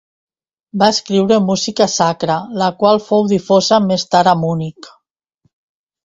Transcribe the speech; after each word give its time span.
Va 0.81 0.85
escriure 0.93 1.35
música 1.49 1.85
sacra 1.95 2.37
la 2.61 2.69
qual 2.79 2.97
fou 3.09 3.27
difosa 3.33 3.79
més 3.91 4.07
tard 4.15 4.31
a 4.33 4.33
Munic. 4.45 4.89